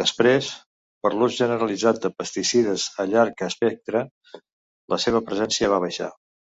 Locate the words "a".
3.04-3.08